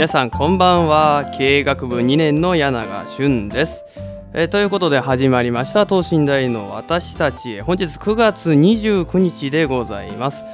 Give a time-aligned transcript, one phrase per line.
[0.00, 1.30] 皆さんこんばんは。
[1.36, 3.84] 経営学部2年の柳川俊です、
[4.32, 5.84] えー、ということで始まりました。
[5.84, 10.46] 等身大の私たち本日9月29日でございます。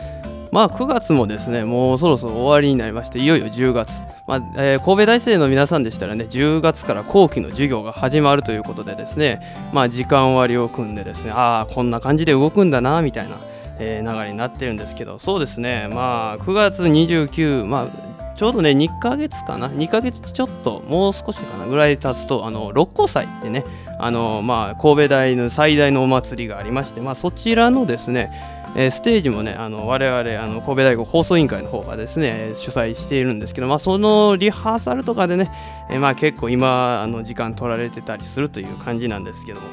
[0.50, 3.92] まあ9月もですねもうそろそろ終わりになりましていよいよ10月。
[4.26, 9.40] まあえー、神戸大生の皆さんでしたらね10月から後期の授業が始まるということでですね
[9.72, 13.36] まあ時間割を組んでですねああこんな感じで動くんだなみたいな
[13.78, 15.88] えー、流れになってるんですけどそうですね。
[15.90, 18.05] まあ9月29まあ
[18.36, 23.64] ちょうどね2ヶ月かな？2ヶ月ちょっともう少しかなぐらい経つとあの六甲祭でね
[23.98, 28.30] あの、まあ、神戸大の最大のお祭りがありまして、まあ、そちらのですね
[28.76, 35.50] えステージもねあの我々あの神戸大学放送委員会の方がですね主催しているんですけど、まあ、そのリハーサルとかでね、
[35.88, 39.66] えまあ、結構今あの時間取られてたりするという感じなんですけども。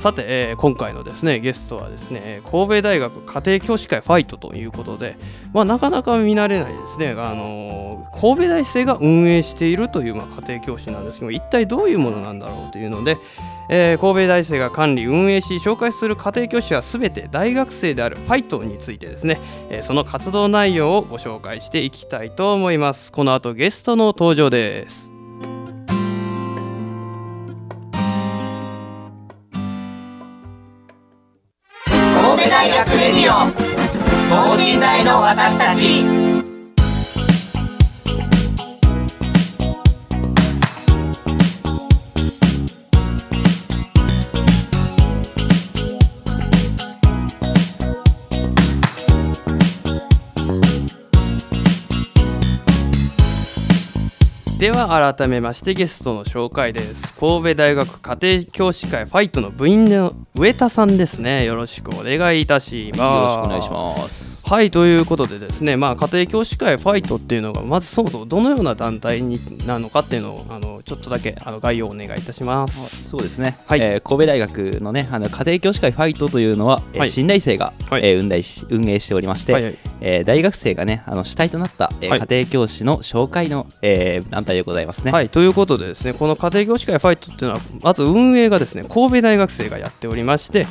[0.00, 5.18] さて、えー、今回のですねゲストはですね神戸大学家庭教師会ファイトということで、
[5.52, 13.18] まあ、なかなか見慣れないですね、あのー、神戸大生が運営しているという、まあ、家庭教師なんですけど一体どういうものなんだろうというので、
[13.68, 23.12] えー、神戸大生が管理運営し紹介する家庭教師は全て大学生であるファイトについてですね、えその活動内容をご紹介していきたいと思います。
[23.12, 25.10] この後ゲストの登場です。
[33.00, 33.50] レディオ
[34.28, 36.29] 等身大の私たち。
[54.60, 57.14] では改めましてゲストの紹介です。
[57.14, 61.46] 神戸大学家庭教師会ファイトの部員の上田さんですね。
[61.46, 63.00] よろしくお願いいたします。
[63.00, 64.46] よろしくお願いします。
[64.50, 73.08] はいということでですね、まあ、家庭教師会ファイトっていうのがまずそもそもどのような団体になのかっていうのをあのちょっとだけあの概要をお願いいたします。
[73.08, 73.80] そうですね、はい。
[73.80, 85.12] えー、神戸大学のねあの家庭教師会ファイトというのは、はい、新大生が、はい、えー、運営し運営しておりまして、はいはい、えー、大学生がねあの主体となった、えー、家庭教師の紹介の、えー、団体でございますね。
[85.12, 90.66] はいということでですねこの家庭教師会ファイトっていうのはまず運営がですね神戸大学生がやっておりまして、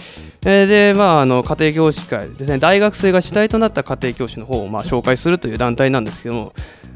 [0.46, 6.54] えー、でまああの家庭教師会ですね大学生が主体となった家庭教師の方をまあ紹介するという団体なんですけども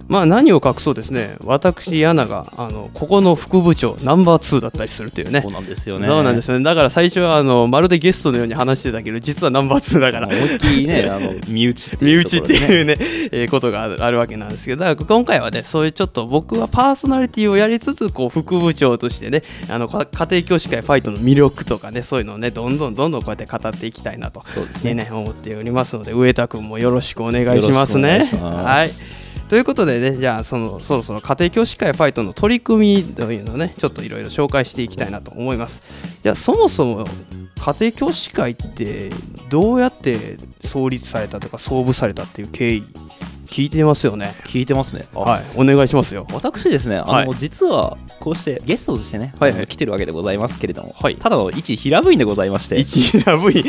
[0.08, 1.36] まあ何を隠そうですね。
[1.46, 5.42] 私ヤナがあのここの副部長ナンバー2だったりするというね。
[5.42, 6.08] そうなんですよね。
[6.08, 6.64] そうなんですよね。
[6.66, 10.28] だから最初はあのまるでゲストのように話してたけど実はナンバー2だから。
[10.28, 12.96] 思いっきりね あの身内っていう、ね、身内っていうね、
[13.32, 28.30] えー、ことがあるわけなんですけどだから今回はねそういうちょっと僕はパーソナリティをやりつつこう副部長としてねあの家庭教師会ファイトの魅力とかねそういうのをねどんどんどんどんこうやって語っていきたいなとそうですね、ね、思っておりますので上田君もよろしくお願いしますね。
[28.42, 35.84] はいということでねじゃあそのそろそろ家庭教師会ファイトの取り組みというのをねちょっといろいろ紹介していきたいなと思います。
[36.24, 37.06] じゃあそもそも
[37.60, 39.10] 家庭教師会って
[39.50, 42.84] どうやって創立されたとか創部されたっていう経緯
[43.46, 44.34] 聞いてますよね？
[44.46, 45.06] 聞いてますね。
[45.14, 46.26] はいお願いしますよ。
[46.34, 52.78] 私ですねあの、はい、実はこうしてゲストとしてね、はいはい、来てるわけでございますけれども、はい、ただの一平部員でございまして。
[52.80, 53.64] 一平部員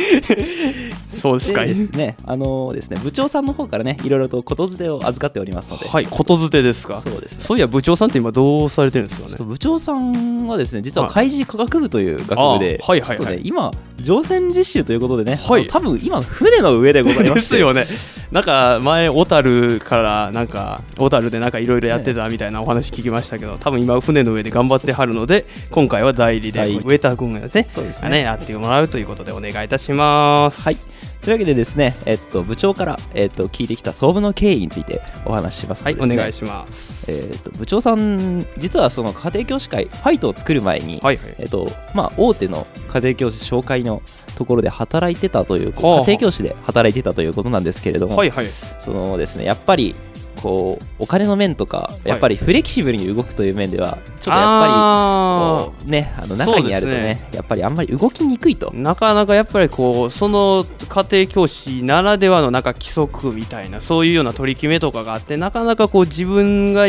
[1.24, 1.64] そうですか。
[1.64, 5.88] ですねあのですね部長さんの方からねいろいろとことづてを預かっておりますので。
[5.88, 7.00] はいことづてですか。
[7.00, 9.34] そうです、ね、そういや部長さんって今どうされてるんですかね。
[9.42, 13.18] 部長さんはですね実は海事科学部という学部で、はい、はいはい。
[13.18, 13.70] はい、今
[14.02, 17.56] 乗船実習ということでね、はい、多分今船の上でございます。
[17.56, 17.86] よね。
[18.30, 30.62] なんか前小樽からなんか小樽でなんかいろいろやってたみたいなお話聞きましたけど多分今船の上で頑張ってはるので今回は代理で上田君がですねそうですねやってもらうということでお願いいたします。
[30.62, 30.76] はい
[31.24, 44.02] というわけでですね、えっと、部長から、えっと、聞いてきた総部の経緯についてお話しします、ね、はいお願いします、えっと、部長さん実はその家庭教師会ファイトを作る前に、はいはい、えっとまあ、大手の家庭教師紹介の
[44.36, 48.46] ところで働いてたという家庭教師で働いてたということなんですけれども、はいはい、
[48.78, 49.96] そのですねやっぱり
[50.44, 58.70] こうお金の面とかやっぱりフレキシブルに動くという面ではちょっとやっぱりこうねあの中にあるとね、ね、やっぱりあんまり動きにくいと。
[58.74, 66.88] なかなかやっぱりこうその家庭教師ならではのなんか規則みたいなそういうような取り決めとかがあってなかなかこう自分が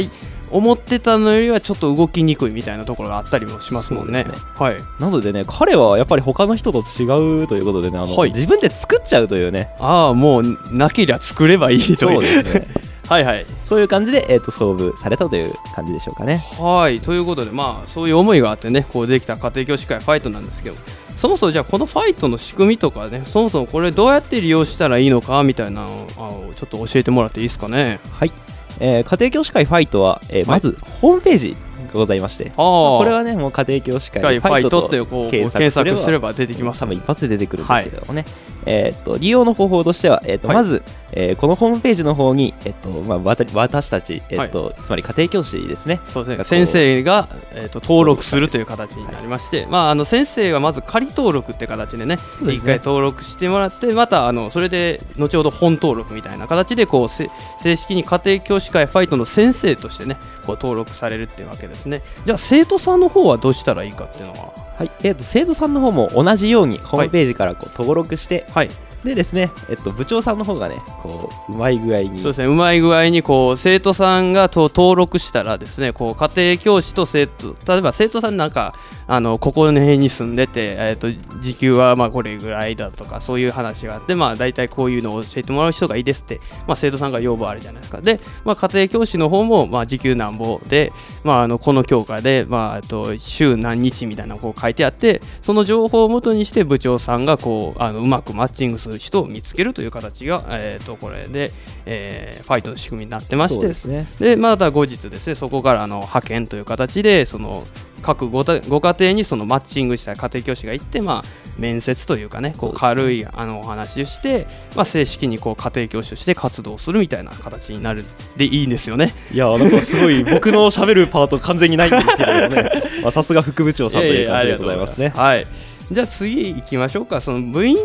[0.52, 4.26] 思ってたのよりはちょっと動きにくいみたいなところがあったりもしますもんね。
[4.26, 4.32] ね。
[4.56, 9.70] はい、なのでね彼はやっぱり他の人と違うということでねあの、はい、自分で作っちゃうというね。
[9.80, 11.98] ああもうなけりゃ作ればいいという。
[11.98, 12.68] そうですね
[13.08, 16.44] はいはいそういう感じで、えーと、創部されたという感じでしょうかね。
[16.58, 20.76] はいということでまあそういう思いがあってねこうできた家庭教師会ファイトなんですけど
[21.18, 28.00] そもそもじゃあこのファイトの仕組みとかねそもそもこれどうやって利用したらいいのかみたいなのをちょっと教えてもらっていいですかね。
[28.12, 28.32] はい
[28.80, 31.58] えー、家庭教師会ファイトは、えー、まずホームページ
[31.96, 38.32] がございまして、これはねもう家庭教師会ファイトってこう検索すれば出てきます、多分一発で出てくるんですけどもね、はい、
[38.66, 46.02] えー、っと利用の方法としては、えー、っとまず、えー、このホームページの方に、えっとまあ、私たち、えっと、はい、つまり家庭教師ですね。
[46.08, 46.44] そうですね。
[46.44, 57.30] 先生が、えっと、登録するという形になりまして、はい、まあ、あの先生がまず仮登録って形でね一、回登録してもらってまたあのそれで後ほど本登録みたいな形でこう正
[57.76, 62.02] 式に家庭教師会ファイトの先生としてねこう登録されるっていうわけですね。
[62.26, 64.54] じゃあ生徒さんの方はどうしたらいいかっていうのは？
[64.78, 68.70] はい、えーと、生徒さんの方も同じようにホームページからこう登録して、はい、
[69.06, 72.48] でですね、えっと、部長さんの方がねこううまい具合にそうですね。
[72.48, 78.74] うまい具合にこう生徒さんがと登録したらですねこう家庭教師と生徒例えば生徒さんなんか
[79.08, 88.02] あのここの辺に住んでて、えーと、時給はまあこれぐらいだとかそういう話があって、まあ、大体こういうのを教えてもらう人がいいですって、まあ、生徒さんが要望あるじゃないですか。
[88.02, 90.92] で、まあ、家庭教師の方もまあ時給なんぼで、
[91.24, 101.52] まあ、あのこの教科で、まあ、と週何日みたいなのを書いてあってその情報をもとにして部長さんがこうあのうまくマッチングする人を見つけるという形が、えー、とこれで、
[101.86, 103.68] えー、ファイトの仕組みになってまして。
[103.68, 107.68] で、ね、でまた後日ですねそこからあの派遣という形でその
[108.06, 118.06] 各ごご家庭にそのマッチングした家庭教師が行って、まあ、面接というかねこう軽いあのお話をして、まあ、正式にこう家庭教師として活動するみたいな形になる
[118.38, 119.16] でいいんですよね。
[119.32, 122.72] いやなんかすごい 僕のしゃべるパート完全にないんですけどね。
[123.10, 125.12] さすが副部長さんという感じでございますね。
[125.16, 125.48] はい。
[125.92, 127.22] じゃあ次行きましょうか。
[127.22, 127.78] その部員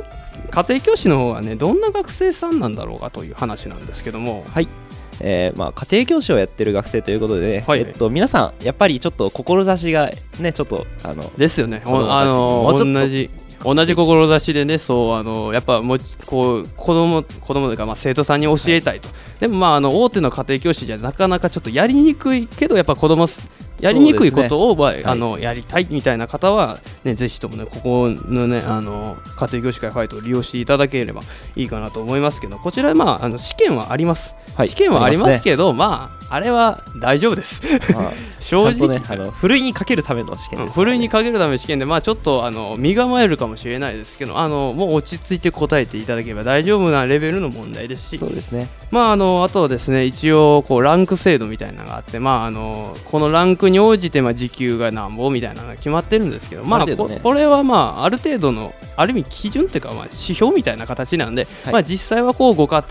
[0.51, 4.45] 家庭教師の方はねどんな学生さんなんだろうかという話なんですけども。
[4.53, 4.69] はい
[5.21, 11.83] えーまあ、家庭教師をやってる学生ということでね、はい、えっと、皆さんやっぱりちょっと志がねちょっとあのですよね。
[11.85, 13.31] あの同じ
[13.63, 23.27] 同じ志でねそうあのやっぱもこう子供子供というかまあ生徒さんに教えたいと、はい、でもまああの大手の家庭教師じゃなかなかちょっとやりにくいけどやっぱ子供
[23.81, 31.23] やりにくいことを、ね、あの、やりたいみたいな方は、ね、ぜひともね、ここのね、あの家庭教師会ファイトを利用していただければ
[31.57, 34.35] いいかなと思いますけど、こちら、まあ、あの試験はあります。
[34.55, 37.63] はい、試験はありますけど、まあ、あれは大丈夫です。
[38.41, 48.69] 正直、ね、あのふるいにかけるための試験です、ね、ふるいにかけるための試験で、まあ、ちょっとあの身構えるかもしれないですけど、あのもう落ち着いて答えていただければ大丈夫なレベルの問題ですし、そうですね。
[48.91, 62.85] まあ、あのあとですね、一応こうランク制度みたいなのがあって、まあ、あのこのランクに応じて、まあ、時給がなんぼみたいなのが決まってるんですけど、まあ、ね、これはまあある程度のある意味基準っていうかまあ指標みたいな形なんで、はい、まあ、実際はこうご家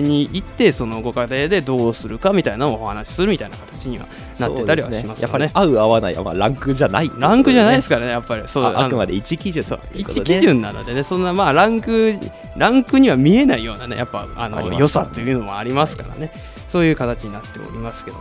[0.00, 4.06] 庭に行ってそのご家庭でどうするかみたいなのをお話しするみたいな形には
[4.38, 8.46] なってたりはします、ね、やっぱり合う合わないはまあランクじゃない、ね、ランクじゃないですからねやっぱり。
[8.46, 12.14] そうあくまで一基準そう一基準なのでねそんなまあランク
[12.56, 16.32] ランクには見えないようなねやっぱあの良さというのもありますからね。
[16.68, 18.18] そういう形になっておりますけど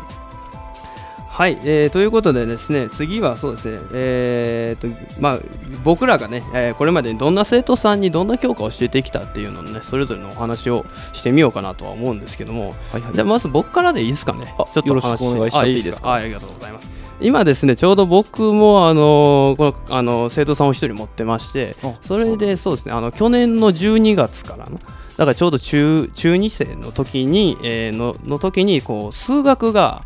[1.35, 5.39] はい、えー、ということでですね次はそうですね、えーとまあ、
[5.83, 14.55] 僕らがね、えー、これまでにどんな生徒さんにどんな教科を教えてきたっていうのをねそれぞれのお話をしてみようかなとは思うんですけども、はいはい、じゃまず僕からでいいですかね？
[14.71, 16.13] ちょっとお話しお願いしていいですか？
[16.13, 16.89] ありがとうございます。
[17.19, 24.79] 今ですねちょうど僕もあのこのあの生徒さんを一人持ってましてそれでそうですねあの去年の12月からの
[25.17, 30.03] だからちょうど中中2生の時に、えー、のの時にこう数学が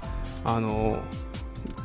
[0.56, 1.04] あの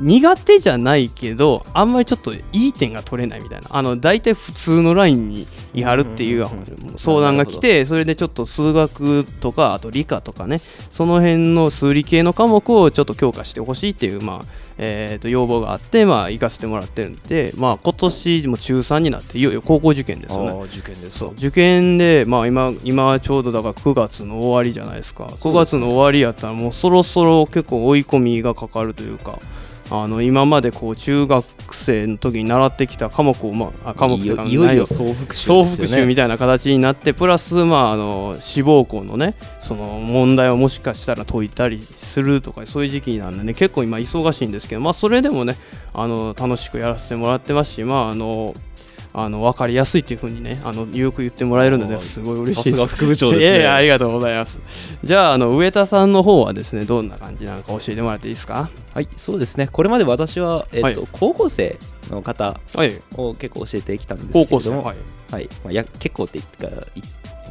[0.00, 3.68] 苦手じゃないけどあんまりちょっといい点が取れないみたいな。
[3.70, 6.46] あの大体普通のラインにいはるっていう
[6.96, 10.60] 相談が来てそれでちょっと数学とかあと理科とかね
[10.90, 20.64] その辺の数理系の科目をちょっと強化してほしいっていうまあえー、と要望があって、まあ、行かせてもらってるんで、まあ、今年も中3になっていよいよ高校受験ですよね。
[20.64, 21.32] 受験ですそう。
[21.34, 25.26] 受験で、まあ今、今ちょうどだから9月の終わりじゃないですか。
[25.26, 29.38] 9月の終わりやったらもうそろそろ結構追い込みがかかるというか
[30.02, 45.56] あの今までこう中学生の時に習ってきた科目を、まあ、科目というかいよいよ総復習、総復習みたいな形になってプラス、まあ、あの志望校のねその問題をもしかしたら解いたりするとかそういう時期なんでね結構今忙しいんですけど、まあ、それでもね
[45.92, 48.54] あの楽しくやらせてもらってますし、まあ、あの
[49.16, 52.76] あの分かりやすいっていうふうにねあのよく言ってもらえるのですごい嬉しいです。
[52.76, 53.60] さすが副部長ですね。
[53.60, 54.58] いやありがとうございます。
[55.04, 58.70] じゃああの上田さんの方はですねどんな感じなのか教えてもらっていいですか？
[58.92, 61.78] はいそうですねこれまで私はえっ、ー、と、はい、高校生
[62.10, 62.60] の方
[63.16, 64.96] を結構教えてきたんですけども、はい、
[65.30, 66.86] はい、まあや結構って言ってから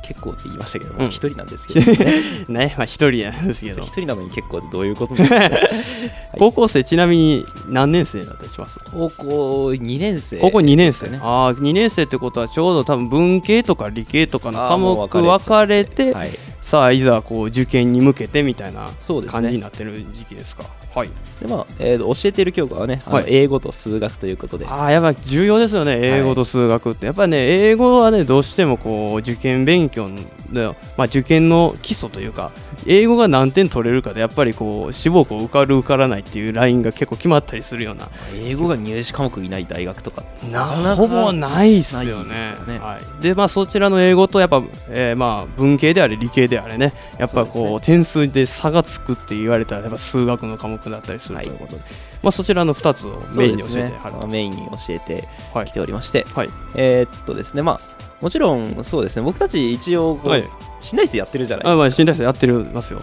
[0.04, 2.22] 結構って言いましたけども、一、うん、人なんですけどね。
[2.48, 3.84] ね、まあ一人なんですけど。
[3.84, 5.34] 一人なのに結構ってどういうことなんで
[5.78, 8.80] すか、はい、高校生、ちなみに何年生だったりします？
[8.92, 11.20] 高校2年生、高校2年生ね。
[11.22, 16.32] ああ、2年生ってことはちょうど多分文系とか理系とかの科目分かれて、はい、
[16.62, 18.90] さあいざこう受験に向けてみたいな
[19.28, 20.66] 感じになってる時期ですか？
[20.94, 21.10] はい。
[21.42, 24.66] でまあえー、教えている教科はね、はい、英語と数学ということで。
[24.68, 30.10] ああやっぱ重要ですよね英語と数学って、はい、やっぱりね英語はねどうしてもこう受験勉強
[30.52, 32.52] の、まあ、受験の基礎というか
[32.86, 38.10] 英語が何点取れるかでやっぱりこう志望校受かる受からないっていうラインが結構決まったりするような。
[38.36, 40.24] 英語が入試科目いない大学とか。
[40.52, 42.56] なほぼないっすよね。
[42.66, 42.80] で、ね。
[42.80, 51.82] はい、でまあそちらの英語とやっぱ、えー、まあ文系であれ理系であれねやっぱこう、ね、点数で差がつくって言われたらやっぱ数学の科目だったりするということで、
[52.22, 53.94] まあ、そちらの2つをメインに教えて、ね、
[54.28, 55.28] メインに教えて
[55.66, 57.62] きておりまして、はい、えー、っとですね。
[57.62, 59.22] まあもちろんそうですね。
[59.22, 60.44] 僕たち一応はい、
[60.80, 61.72] 新大生やってるじゃないですか。
[61.74, 63.02] あ、まあ、新大生やってるますよ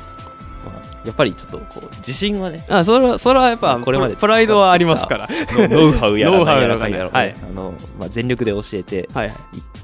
[1.05, 5.29] やっぱりちょっとこう自信はねあそれはそれはやっぱこれまでプライドはありますから。
[5.69, 9.07] ノウハウやら何やら かんやら、はい、あのまあ、全力で教えていっ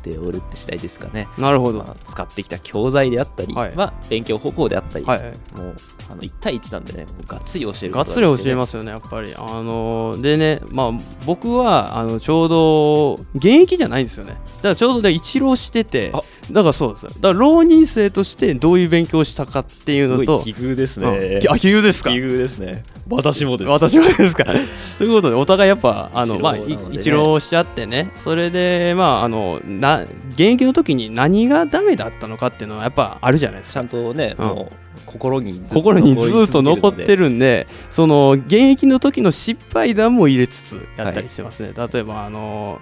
[0.03, 1.29] ておるって次第ですかね。
[1.39, 5.21] なるほど、まあ、使ってきた教材であったり、はい、まあ、勉強方法であったり、はい、
[5.57, 5.75] もう
[6.11, 9.35] あの1対1なんでねがっつり教えるがっつり教えますよねやっぱり。
[9.37, 10.91] あのでねまあ
[11.25, 14.33] 僕はあのちょうど現役じゃないんですよね。
[14.33, 16.13] だからちょうどね一浪してて
[16.51, 17.07] だからそうです。
[17.07, 22.11] だから浪人生としてどういう勉強をしたかっていうのと奇遇ですね、うん、あ奇遇ですか？
[22.11, 22.85] 奇遇ですね。
[23.09, 23.71] 私もです。
[23.71, 24.45] 私もですか？
[24.99, 26.57] ということでお互いやっぱあの、まあ、
[26.91, 28.13] 一浪しちゃってね。
[28.17, 33.81] それでまああのな現役の時に何がダメだったのかっていうのはやっぱあるじゃないですか。
[33.81, 42.81] ちゃんとね、うん、もう心に心にずっと残ってるんでその現役の時の失敗談も入れつつやったりしてますね、はい、例えばあの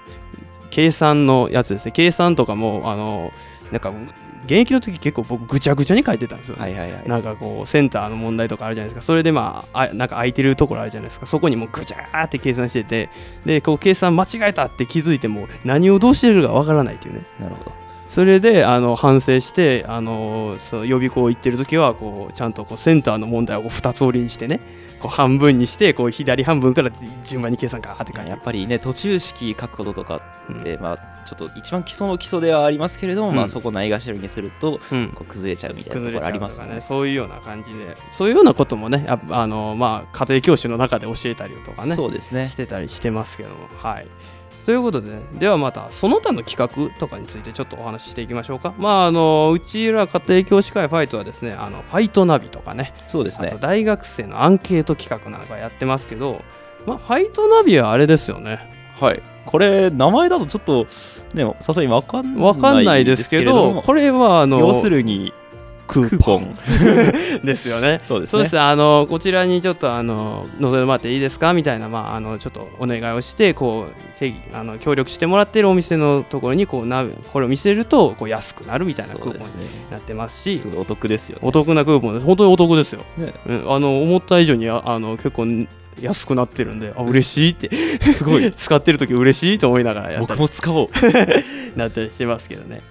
[0.70, 1.92] 計算のやつですね。
[1.92, 3.30] 計算とかもあの
[3.70, 3.92] なんか
[4.44, 9.02] 現役の時結構僕ぐちゃぐちゃに書いてたんですよ、はいはいはい、なんかこうセンターの問題とかあるじゃないですか。
[9.02, 11.26] それでまああなんか空いてるところあるじゃないですか。
[11.26, 13.08] そこにもうぐちゃーって計算してて。
[13.46, 17.24] でこう計算間違えたって気づいても何をどうしてるかわからないっていうね。
[17.40, 17.72] なるほど。
[18.06, 24.60] それであの反省してあのそう予備校行ってる時はこうちゃんとこうセンターの問題を2つ折りにしてね
[25.04, 26.90] こう半分にしてこう左半分から
[27.24, 34.80] 順番に計算かって書いてやっぱりね途中式書くこととかって、うん、まあちょっと一番基礎の基礎ではありますけれども、うん、まあそこないがしろにすると、
[35.14, 37.98] こう崩れちゃうみたいなところありますよね、ね、そういうような感じで。
[38.10, 41.94] そういうようなこともねあのまあ家庭教師の中で教えたりとかね。
[41.94, 42.46] そうですね。
[42.46, 43.68] してたりしてますけども。
[43.76, 44.06] はい。
[44.64, 48.74] ということで、ね、ではまたその他の企画とかについてちょっとお話ししていきましょうか。
[48.78, 53.56] まああのうちら家庭教師会ファイトはですね、あのファイトナビとかね、そうですね。
[53.60, 56.42] 大学生のアンケート企画なんかやってますけど、
[56.86, 58.70] まあファイトナビはあれですよね。
[58.98, 59.22] はい。
[59.44, 60.86] これ名前だとちょっと
[61.34, 65.34] ねさすがにわかんないわかんないですけど、これはあの要するに
[65.86, 66.56] クーポン。
[67.44, 68.00] ですよね。
[68.04, 68.44] そうですね。
[68.46, 79.44] すあのこちらにちょっとあの覗いてもらっていいですかみたいなまああのちょっとお願いをしてこうあの協力してもらっているお店のところにこうなこれを見せるとこう安くなるみたいなクーポンに
[79.90, 83.00] なってますし、すごいお得ですよ、ね、お得なクーポンです本当にお得ですよ。
[83.16, 85.46] ね、あの思った以上にあの結構
[86.00, 87.70] 安くなってるんであ嬉しいって。
[88.12, 88.50] すごい。
[88.56, 90.88] 使ってる時嬉しいと思いながらやった僕も使おう。
[91.76, 92.82] なったりしてますけどね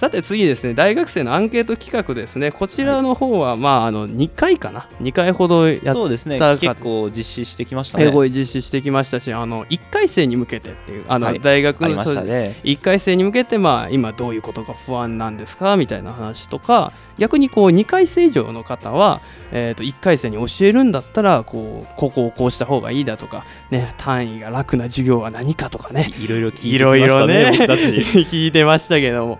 [0.00, 2.52] さて次ですね大学生のアンケート企画ですね。
[2.52, 6.38] こちらの方は、まああの2回かな？2回ほどやったそうですね。
[6.38, 8.10] 結構実施してきましたね。
[8.30, 19.20] 実施してきましたしあの1回生に向けてっていうあの、はい、大学の、ね、1回生に向けて、まあ、今どういうことが不安なんですかみたいな話とか逆にこう2回生以上の方は、
[19.52, 26.14] えー、と1回生に教えるんだったらこうここをこうした方がいいだとか、ね、単位が楽な授業は何かとかね。
[26.16, 27.66] いろいろ聞いてましたねね
[28.32, 29.38] 聞いてましたけども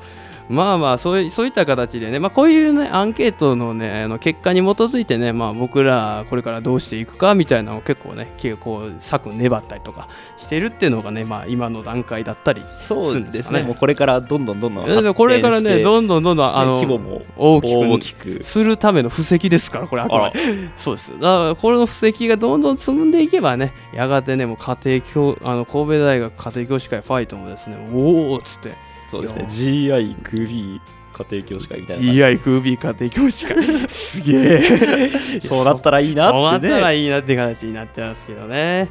[0.50, 13.62] まあまあそういそういった形でね、まあ、こういうねアンケートのねあの結果に基づいてね、まあ、僕らこれからどうしていくかみたいなのを結構ね結構策粘ったりとかしてるっていうのがね、まあ、今の段階だったりするんですね。
[13.62, 20.70] もうこれからどんどんどんどんこれからねどんどんどんどんあの規模も大きくするための布石ですからこれあくまで。
[20.76, 21.12] そうです。
[21.12, 29.44] だからこれの布石がどんどん積んでいけばねやがてねもう家庭教あの神戸大学家庭教師会ファイトもですねおおっつってそうですね。
[29.44, 30.80] GI クービー
[31.12, 33.56] 家庭教師会みたいな GI クービー家庭教師会。
[33.90, 35.40] すげえ。
[35.40, 38.88] そうなったらいいなって、ね、そうなったらいいなって形になってますけどね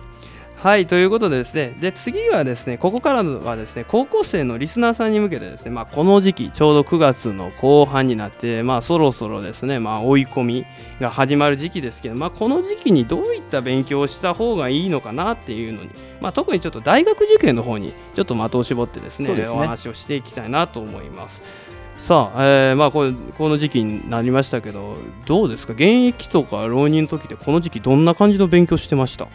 [0.61, 10.65] はいということでですねで次はですねここからはですね高校生のリスナーさんに向けてですね、まあ、この時期ちょうど9月の後半になって、まあ、そろそろですね、まあ、追い込み
[10.99, 21.41] が始まる時期ですけど、まあ、この時期にどういった勉強をした方がいいのかなっていうのに、まあ、特にちょっと大学受験の方にちょっと的を絞ってですね、ね、お話をしていきたいなと思います。
[21.99, 25.71] さあ、えー、まあここの時期になりましたけどどうですか？
[25.73, 29.27] 現役とか浪人の時ってこの時期どんな感じの勉強してました？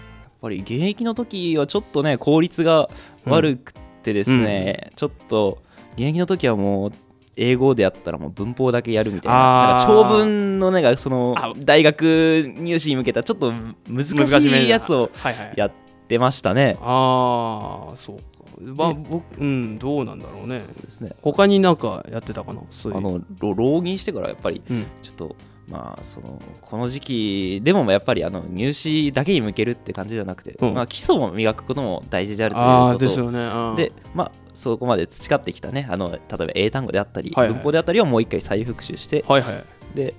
[0.45, 2.91] ぱり現役の時はちょっとね効率が
[3.25, 3.73] 悪く
[4.03, 5.63] てですね、うん、ちょっと
[5.95, 6.93] 現役の時はもう
[7.37, 13.53] 英語でやったらもう文法だけやるみたいな長文のねその大学入試に向けたちょっと
[13.89, 15.11] 難しいやつを
[15.57, 15.73] やっ
[16.07, 16.77] てましたね。
[16.81, 18.23] ああそうか。
[18.61, 20.63] まあ僕うんどうなんだろうね。
[20.83, 21.13] ですね。
[21.23, 22.61] 他になんかやってたかな？
[22.71, 22.99] そういう。
[22.99, 24.63] あの浪人してからやっぱり
[25.03, 25.33] ちょっと、うん
[25.67, 40.15] まあ、そのこの時期でもやっぱりあの入試だけに向けるって感じじゃなくて、うん、まあ、基礎を磨くことも大事であるということでね、で、まあ、そこまで培ってきたねあの例えば英単語であったり、はいはい、文法であったりをもう一回再復習して、はいはい、で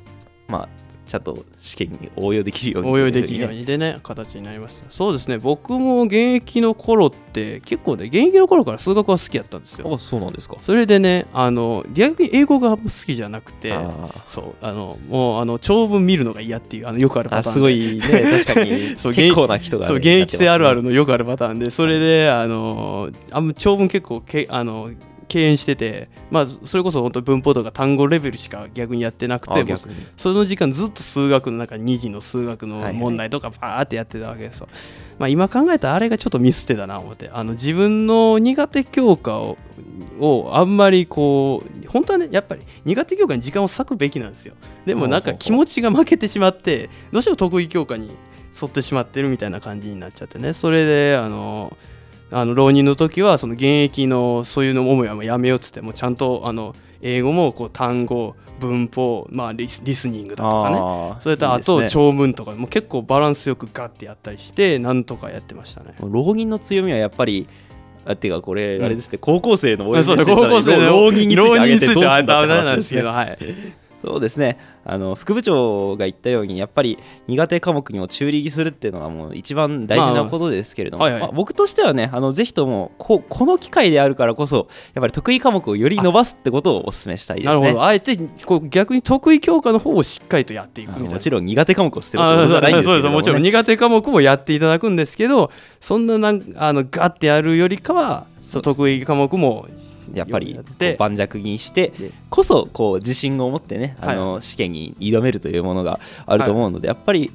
[0.47, 0.69] まあ
[1.05, 4.89] ちゃんと試験に応用できるように、応用できるようにでね形になりました。
[4.89, 5.38] そうですね。
[5.38, 9.93] 僕も現役の頃って結構ね現役の頃から数学は好きやったんですよ。
[9.93, 10.57] あそうなんですか。
[10.62, 13.74] それでねあの逆に英語が好きじゃなくて
[14.27, 18.01] そうあのもうあの長文見るのが嫌っていうあのよくあるパターンすごいね。
[18.43, 18.95] 確かに。
[18.97, 24.89] そう結構な人が、ね、そう現役性あるあるのよくあるパターンで それであのあ長文結構けあの
[25.27, 29.65] 敬遠してて、まあ、それこそ本当文法とか単語レベルしか逆にやってなくて
[30.17, 34.67] その時間ずっと数学の中2次の数学の問題とかバーってやってたわけですよ、
[35.20, 37.29] まあ、今考えたらあれがちょっとミスってたな思って。
[37.34, 39.58] あの自分の苦手教科を
[40.20, 44.55] をあんまりこう本当はねやっぱり苦手教科に時間を割くべきなんですよ。
[44.86, 48.12] でもなんか気持ちが負けてしまってどうしても得意教科に
[48.62, 50.53] 沿ってしまってるみたいな感じになっちゃってね。
[50.53, 51.75] それであの
[52.32, 61.22] あの浪人の時はその現役のそういうのもややめようっつってもちゃんとあの英語もこう単語文法、まあ、リスリスニングだとかね。
[61.22, 65.96] それとあと長文とかも結構バランスよくガッてやったりしてなんとかやってましたね。
[66.00, 67.48] 浪人の強みはやっぱり
[68.05, 73.38] あっていうかこれあれですね、うん、高校生の応援高校生の浪人についてどうするんだって話なんですけど、はい、
[74.05, 74.57] そうですね。
[74.85, 87.59] あの副部長が言ったようにやっぱり苦手科目にも中力するっていうのはもう一番大事なことですけれども、まあはいはい、まあ、僕としてはねあのぜひともここの機会であるからこそやっぱり得意科目をより伸ばすってことをお勧めしたいですね。
[87.59, 87.83] なるほど。
[87.83, 88.15] あえて
[88.46, 98.27] こう逆に得意教科の方をしっかりとやっていくもちろん苦手科目を捨てるってことじゃないんですけど、ね、もちろん苦手科目もやっていただくんですけどそんななんあのガッてやるよりかは
[98.61, 99.68] 得意科目も
[100.13, 100.59] やっぱり
[100.98, 101.94] 盤石にして
[102.29, 107.31] こそこう自信を持ってねあの試験に挑めるというものがあると思うのでやっぱり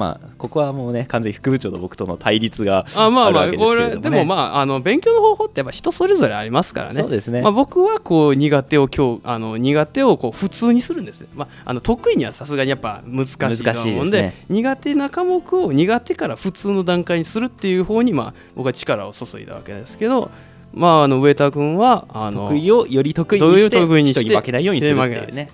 [0.00, 7.02] まあ、ここはもうね完全に副部長と僕との対立があまあまあこれでもまああの勉強の方法ってやっぱ人それぞれありますからね。
[7.02, 20.30] そうですね、まあ、僕はこう苦手を今日あの苦手をこう普通にするんですまあ、あの得意にはさすがにやっぱ難しいと思うんで、ね、苦手な科目を苦手から普通の段階にするっていう方にまあ僕は力を注いだわけですけど
[20.72, 25.50] まあ、あの上田君はあの得意をより得意にして得意にして人に負けないようにするっていうね。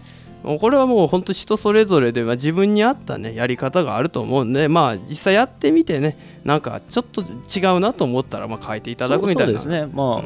[0.61, 9.59] これはもう本当人それぞれでは自分に合ったねやり方があると思うんでまあ実際やってみてねなんかちょっと違うなと思ったらまあ変えていただくみたいな。
[9.59, 9.91] そうですね。
[9.93, 10.23] ま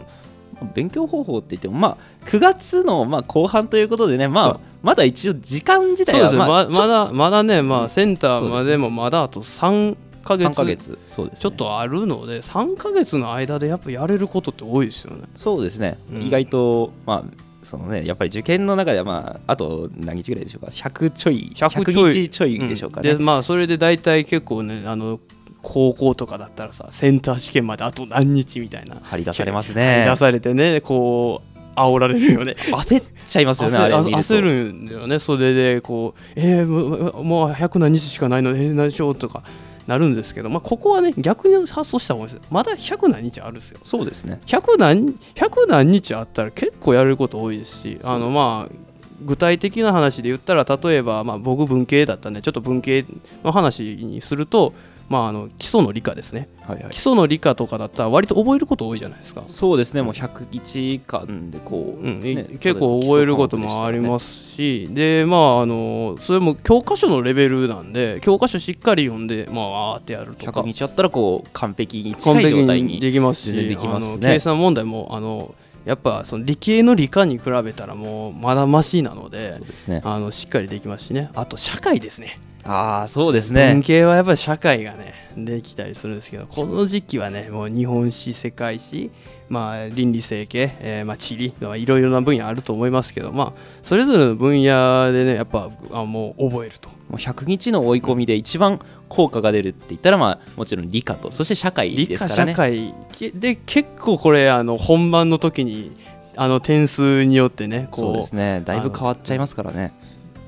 [0.58, 10.56] あ、うん、勉強方法って言ってもまあ9月のまあ後半ということでねまあまだ一応時間自体はままだまだねまあセンターまでもまだあと3ヶ月。
[10.56, 10.98] ヶ月。
[11.06, 15.24] そうです、ね、ちょっとあるので3か月の間でやっぱやれることって多いですよね。
[15.34, 23.10] そうですね、うん、意外とまあそのね、やっぱり受験の中では、まあ、あと何日ぐらいでしょうか、100ちょい、100日ちょいでしょうかね。
[23.10, 25.20] うん、でまあ、それで大体結構ね、あの
[25.62, 29.82] 高校とかだったらさ、センター試験まであと何日みたいな、張り出されますね。
[29.82, 32.56] 張り出されてね、こう、煽られるよね。
[32.72, 35.18] 焦っちゃいますよね焦るんだよね。
[35.18, 38.50] それでこうえー、もう100何日しかないの？
[38.50, 39.14] えー、何しよう？
[39.14, 39.42] とか
[39.86, 42.46] なるんですけど、まあ、ここはね逆に発想した方がいいです。
[42.50, 43.80] まだ100何日あるんですよ。
[43.82, 44.40] そうですね。
[44.46, 48.90] 100何 ,100 何日あったら結構やれること多いですしあのまあ
[49.22, 53.04] 具体的な話で言ったら例えば、まあ、僕文系だったんでちょっと文系
[53.44, 54.72] の話にすると
[55.10, 59.42] まあ、あの基礎の理科ですね、はいはい、基礎の理科とかだったら割と覚えること多いじゃないですか。
[59.48, 60.02] そうですね。
[60.02, 62.20] もう101巻でこう、うん。
[62.20, 64.88] ね、結構覚えることもありますし。
[64.92, 70.60] でまああのそれも教科書のレベルなんで教科書しっかり読んでまああってやるとか。
[70.60, 79.54] 100日あったらこう完璧に近い状態にできますしできます、ね、計算問題もあのやっぱその理系の理科に比べたらもうまだましなので、
[79.88, 81.30] ね、あのしっかりできますしね。
[81.34, 82.36] あと社会ですね。
[82.64, 83.72] ああそうですね。
[83.72, 89.10] 文系はやっぱり社会がねできたりするんですけどこの時期はねもう日本史世界史
[89.48, 102.52] まあ倫理整形、えー、まあ地理いろいろな分野あると思いますけどまあそれぞれの分野でねやっぱあもう覚えるともう100日の追い込みで一番効果が出るって言ったらまあもちろん理科とそして社会ですからね。
[102.52, 103.40] 理科社会。
[103.40, 105.96] で結構これあの本番の時に
[106.36, 108.62] あの点数によってねこうそうですね。
[108.64, 109.92] だいぶ変わっちゃいますからね。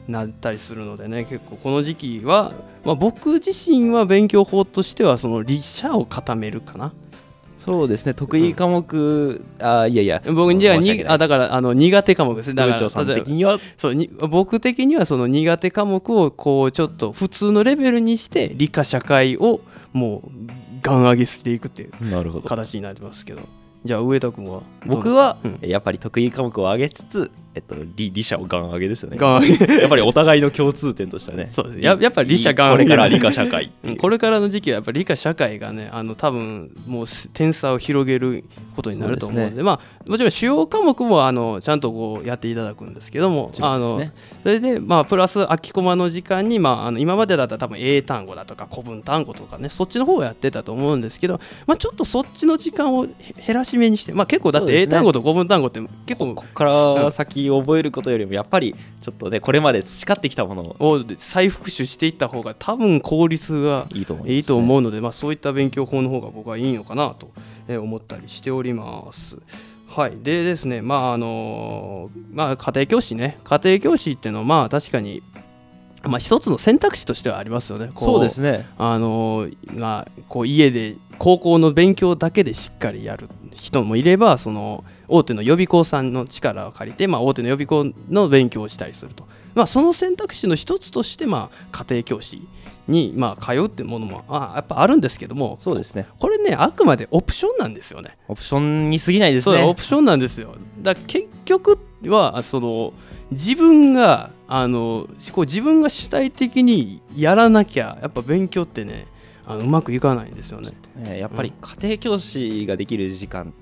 [0.08, 2.52] なったりするのでね結構この時期は、
[2.84, 6.92] まあ、僕自身は勉強法としてはその理社を固めるかな
[7.64, 10.20] そうですね得意科目、うん、あいやいや。
[10.26, 13.60] 僕にはにあだからあの苦手科目ですねだからさん的には？
[13.76, 19.60] そうに僕的にはその苦手科目をこうちょっと普通のレベルにして理科社会を
[19.92, 20.30] もう
[20.82, 21.92] ガン上げしていくっていう
[22.42, 23.42] 形になりますけど
[23.84, 24.62] じゃあ上田君は？
[24.86, 29.16] 僕はやっぱり得意科目を上げつつ、えっと、理理社をガン上げですよね。
[29.16, 29.80] ガン上げ。
[29.80, 31.46] やっぱりお互いの共通点としてはね。
[31.46, 32.84] そうややっぱり理社ガン上げ。
[32.84, 38.44] これから理科社会これからの時期はやっぱり理科社会がねあの多分もう点差を広げる
[38.76, 44.00] ことになると思うので、ね、まあもちろん主要科目もあのちゃんとこうやっていただくんですけども、あの
[44.42, 53.16] それでまあプラス空きコマの時間にまああの今までだったら多分英単語だとか古文単語とかねそっちの方をやってたと思うんですけど、まあちょっとそっちの時間を減
[53.54, 67.30] らしめにして、まあ結構だって英単語と古文単語って結構ここから先覚えることよりもやっぱりちょっとねこれまで培ってきたものを再復習していった方が多分効率がいいと思うので、まあそういった勉強法の方が僕はいいのかなと
[67.68, 69.38] 思ったりしております。
[69.94, 75.22] はい、でですね、まああのまあ、家庭教師ね、家庭教師っていうのは、まあ、確かに、
[76.04, 77.90] まあ、一つの選択肢としてはありますよね。
[77.96, 78.66] そうですね。
[78.78, 89.26] あのまあ、こう家で高校の勉強だけでしっかりやる人もいれば、その大手の予備校さんの力を借りて、まあ、大手の予備校の勉強をしたりすると。
[89.54, 92.48] まあ、その選択肢の一つとして、まあ、家庭教師
[92.88, 102.92] に、まあ、通うっていうものもあやっぱあるんですけどもそうですねこれねあくまでオプションなんですよねオプションに過ぎないですねオプションなんですよだ結局はその
[103.30, 109.06] 自分があのこう自分が主体的にやらなきゃやっぱ勉強ってね
[109.46, 110.72] あのうまくいかないんですよね。
[110.94, 113.54] ねやっぱり家庭教師ができる時間、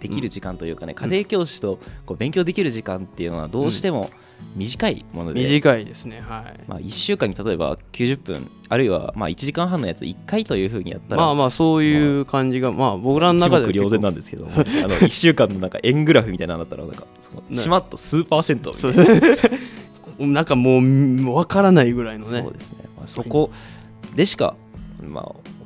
[0.00, 4.26] できる時間というかね、家庭教師とこう勉強できる時間っていうのはどうしても、うん。
[4.54, 5.40] 短いもので。
[5.40, 17.06] 短いですねはい、まあ、1週間に例えば90分あるいはまあ1時間半のやつ1回というふうにやったらまあまあそういう感じが、まあ、僕らの中で一目瞭然なんですけどあの1週間のなんか円グラフみたいなのだったらなんか
[17.52, 19.20] しまっと数パーセントみたいな
[20.18, 22.42] なんかもう分からないぐらいのね。
[22.42, 23.50] そうですね、まあ、そこ
[24.14, 24.56] でしか、
[25.02, 25.24] まあ、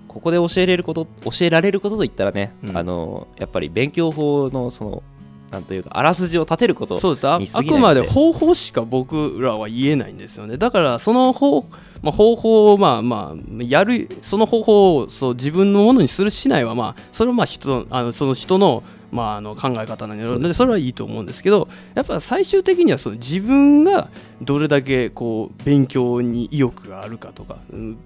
[0.08, 5.02] ここで教えれること教えられることといったらね、うん、あのやっぱり勉強法のその
[5.50, 7.28] なんというかあらすじを立てることそうです。
[7.28, 10.56] ああくまで方法しか僕らは言えないんですよね。
[10.56, 11.62] だからその方,、
[12.02, 24.08] まあ、方法をまあまあやるその方法をそう自分のものにするしないはまあそれはまあ人あのその人のまあ、あの考え方によるのでそれはいいと思うんですけどやっぱ最終的にはその自分が
[24.42, 27.58] どれだけこう勉強に意欲があるかとか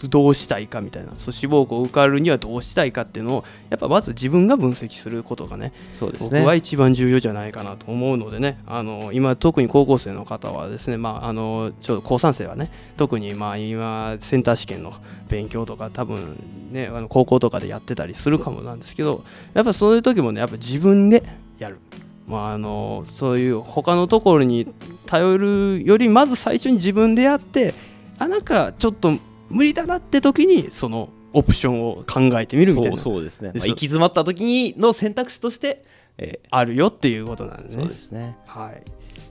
[0.09, 6.41] どうしたいかみたいなそう志望校を受かるにはどうしたいかっていうのをやっぱまず自分が分析することがねそうですね。
[6.41, 14.95] 僕は一番重要じゃないかなと思うのでねあの今特に高校生の方はですね、まあ、あのちょうど高3生はね特にまあ今センター試験の
[15.29, 16.37] 勉強とか多分
[16.71, 21.23] ねあの高校とかでやってたりするかもなんですけどやっぱそういう時もねやっぱ自分で
[21.59, 21.79] やる。
[22.27, 24.67] まあ、あのそういう他のところに
[25.07, 27.75] 頼るよりまず最初に自分でやって
[28.19, 29.13] あなんかちょっと
[29.51, 35.83] 無理だなって時にそのオプションを考えてみるみたいなそうですね、まあ、行き詰まった時にの選択肢として、
[36.17, 37.83] えー、あるよっていうことなんですね。
[37.83, 38.83] そうですねはい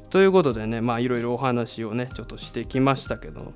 [0.10, 3.54] ということでねまあいろいろお話をねちょっとしてきましたけど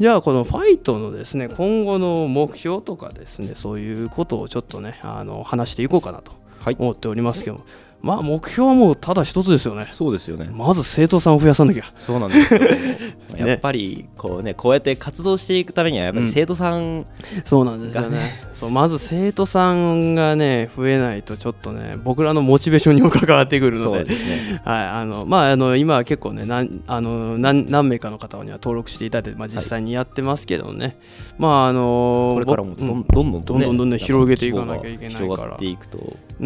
[0.00, 6.32] じゃあこのファイトのですね今後の目標とかですねそういうことをちょっとねあの話していこうかなと
[6.78, 7.64] 思っておりますけど、はい、
[8.02, 9.88] まあ目標はもうただ一つですよね。
[9.92, 10.50] そうですよね。
[10.52, 11.84] まず生徒さんを増やさなきゃ。
[12.00, 12.60] そうなんですよ。
[13.46, 17.06] やっぱりこうねこうやって活動していくためにはやっぱり生徒さん、
[17.44, 18.18] そうなんですよね。
[18.54, 23.98] そうまず生徒さんがね増えないとちょっとね僕らのモチベーションにも関わってくるので。
[23.98, 24.60] そうですね。
[24.64, 30.94] はいあのまああの今は結構ねなんあの何何名かの方には登録していただいて、まあ、実際にやってますけどね、はい、
[31.38, 33.04] まああのこれからもどんどん。
[33.04, 35.58] どんどん、ね、どんどんどんどん広げていかなきゃいけないから。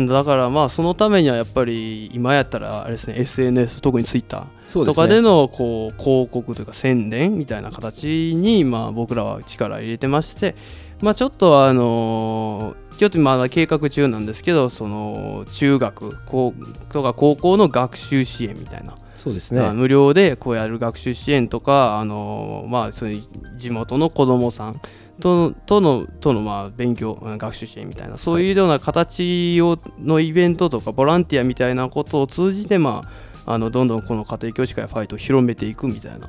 [0.07, 10.55] だからまあそのためにはやっぱり今やったらあれですね SNS 特に Twitter とかでのこう広告というか宣伝みたいな形にまあ僕らは力入れてまして
[11.01, 16.55] まあちょっとあのちょっとまだ計画中なんですけどその中学高
[16.91, 24.81] とか高校の学習支援みたいなそうですね、無料でこうやる学習支援とかあの、まあ、そういう地元の子どもさん
[25.21, 33.03] ととのとのまあ勉強学習支援みたいなそういうような形をのイベントとかボランティアみたいなことを通じて、ま
[33.47, 36.29] あ、あのどんどんこの家庭教師会ファイトを広めていくみたいな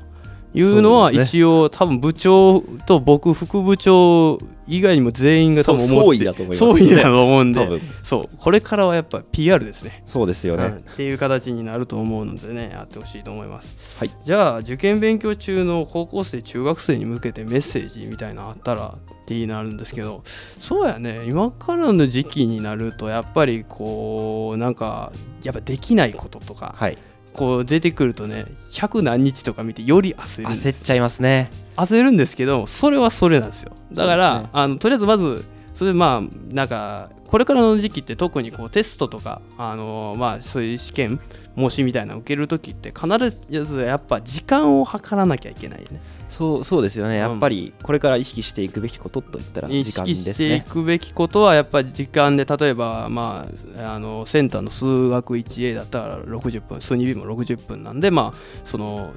[0.53, 10.03] いうのは一応、多分部長と僕副部長以外にも全員が多分思って総意だと思います、総意だと思うんでそうこれからはやっぱ PR ですね。
[10.05, 20.23] そうですよね、うん、っていう形になると思うのでねやってほしいと思います、はい、じゃあ受験勉強中の高校生中学生に向けてメッセージみたいなのあったらってなるんですけど
[20.57, 21.23] そうやね。
[21.25, 25.11] 今からの時期になるとやっぱりこうなんか
[25.43, 26.97] やっぱできないこととか、はい
[27.33, 31.49] こう出てくるとね100何日とか見てより焦る焦っちゃいますね。
[31.75, 33.71] 焦るんですけどそれはそれなんですよ。
[33.93, 41.19] だから、ね、あのとりあえずまずそれまあなんかこれからの時期って特にこうテストとかあのまあそういう試験
[41.55, 46.01] 模試みたいなの受ける時って必ずやっぱ時間を計らなきゃいけないね。
[46.29, 47.17] そうそうですよね。
[47.17, 50.11] やっぱりこれから意識していくべきことといったら時間ですね。
[50.11, 59.11] 意識していくべきことはやっぱり時間で例えばまああのセンターの数学 1A だったら60分数 2B も60分なんでまあその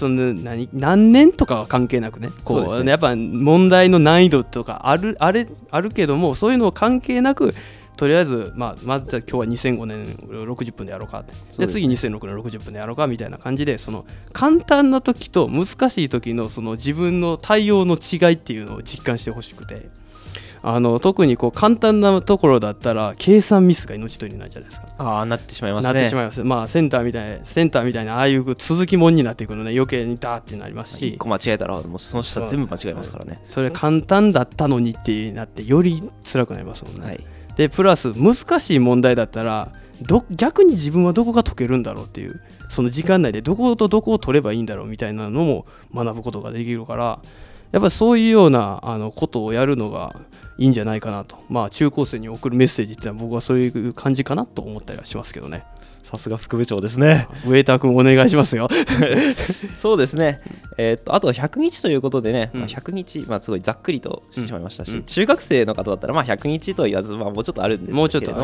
[0.00, 7.54] その何何年とかは関係なくねこう、ね、やっぱ問題の難易度とかあるあれあるけどもそういうのを関係なく
[7.98, 11.34] とりあえず、まあ、まず今日は2005年60分でやろうかって。
[11.58, 19.90] で、ね、次2006年60分でやろうかみたいな感じでその簡単な時と難しい時のその自分の対応の違いっていうのを実感してほしくて。
[20.62, 24.88] あの特にこう簡単なところだったら計算ミスが命取りになるじゃないですか。
[24.98, 25.92] ああなってしまいますね。
[25.94, 26.44] なってしまいます。
[26.44, 29.72] まあセンターみたいセンターみたいなああいう続きもんになっていくのね。
[29.72, 31.06] 余計にダーってなりますし。
[31.06, 33.42] 1個間違えたらもうその下全部間違えますからね。
[33.48, 37.24] それ簡単だったのにってなってより辛くなりますもんね、はい、
[37.56, 47.20] でプラス難しい問題だったらど逆に自分はどこが解けるんだろうっていうその時間内でどことどこを取ればいいんだろうみたいなのも学ぶことができるから
[47.72, 50.14] やっぱりそういうようなあのことをやるのが
[50.58, 55.64] いいんじゃないかなと、まあ、中高生に送るメッセージっていうのは僕はそういう感じかなと思ったりはしますけどね。
[56.10, 57.28] さすが副部長ですね。
[57.46, 58.68] ウェイター君お願いしますよ。
[59.78, 60.40] そうですね。
[60.76, 68.38] えー、っとあと100日ということでね、うん、まあ、100日、まあ、すごいざっくりとしてしまいましたし、うん、中学生の方だったらまあ100日と言わず、まあ、もうちょっとあるんですけれども、もうちょっと、ね、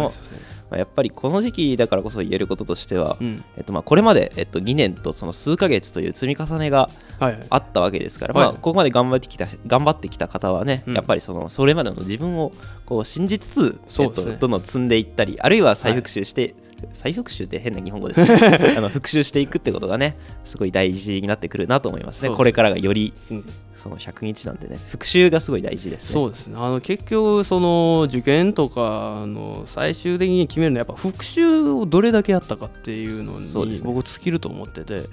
[0.70, 12.52] まあ、やっぱりこの時期だからこそ言えることとしては、うん、えっと、まあこれまで、えっと、2年とその数か月という積み重ねがあったわけですから、はいはい、まあ、ここまで頑張ってきた頑張ってきた方はね、やっぱりそのそれまでの自分を
[12.84, 16.54] こう信じつつ、ね、えっと、どんどん積んでいったりあるいは再復習して、はい。
[16.92, 18.28] 再復習って変な日本語ですね。
[18.76, 22.34] あの復習していくってことがねすごい大事になってくるなと思いますね。
[22.34, 26.12] これからがより、うん、その100日なんでね復習がすごい大事ですね。
[26.12, 26.56] そうですね。
[26.58, 35.04] あの結局その受験とかの最終的に決めるのはやっぱ復習をどれだけやったかっていうのに僕尽きると思ってて、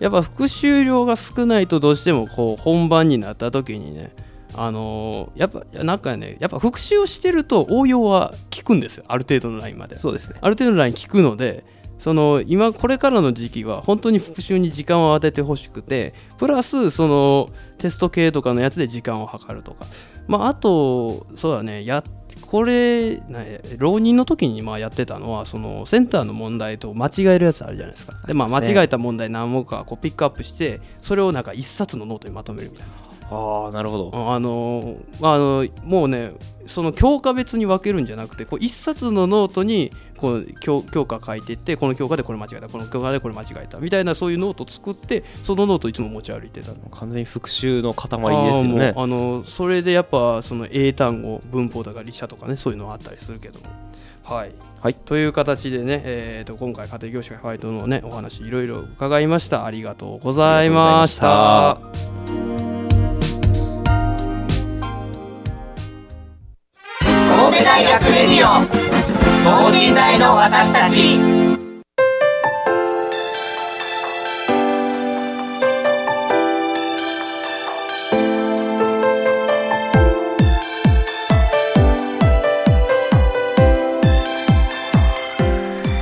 [0.00, 4.12] やっぱ復習量が少ないとどうしてもこう本番になった時にね
[4.54, 9.04] あのー、やっぱなんかねやっぱ復習をしてると応用は効くんですよ。
[9.08, 9.96] ある程度のラインまで。
[9.96, 10.38] そうですね。
[10.40, 11.64] ある程度のライン効くので
[11.98, 19.86] その今これからの時期は本当に復習に時間を当ててほしくてプラスそのテスト系とかのやつで時間を計るとか。
[20.26, 22.04] まああとそうだねや
[22.48, 23.20] これ
[23.76, 28.14] 浪人の時にまあやってたのはそのセンターの問題と間違えるやつあるじゃないですか。
[28.26, 33.07] で、まあ、間違えた問題何問かこうピックアップしてそれをなんか一冊のノートにまとめるみたいな。
[33.30, 34.10] ああなるほど。
[34.14, 36.32] あのあのもうね
[36.66, 48.94] その教科別に分けるんじゃなくてこう一冊のノートにこう教教科書いていってこの教科でこれ間違えたこの教科でこれ間違えたみたいなそういうノート作ってそのノートいつも持ち歩いてた完全に復習の塊ですよね。
[48.96, 53.66] あのそれでやっぱその英単語文法とか理社とかねそういうのあったりするけども。
[54.22, 59.64] はい、はい、という形でね、えーと、今回家庭教師会ファイトのねお話いろいろ伺いました。
[59.64, 61.78] ありがとうございました
[67.38, 68.66] 神戸大学レディオ。
[69.44, 71.20] 等身大の私たち。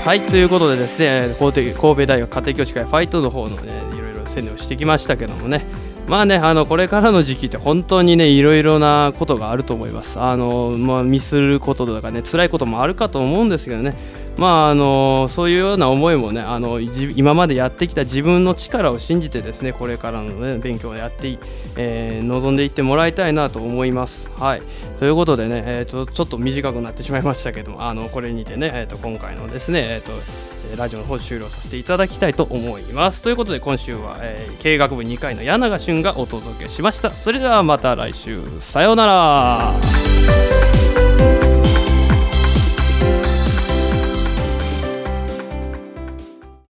[0.07, 5.67] はいということでですね神戸大学家庭教師会ファイトの方のねいろいろ宣伝をしてきましたけどもね
[6.09, 10.21] まあねあのこれからの時期って本当にねいろいろなことがあると思います。
[10.21, 13.97] あのまあミスることとかね辛いこともあるかと思うんですけどね。
[14.37, 21.39] まああのそういうような思いもねあの今までやってきた自分の力を信じてですねこれからの、ね、勉強をやって
[21.79, 24.31] えー、臨んでいってもらいたいなと思います。
[24.39, 24.63] はい。
[24.99, 33.23] ということでね、えーと、ちょっと短くなってしまいましたけどもあのこれにてね、えーと、今回のですね、えーとラジオの方終了させていただきたいと思います。
[33.23, 37.11] ということで今週は、えー、経営学部2回の柳永俊がお届けしました。
[37.11, 41.06] それではまた来週さようなら。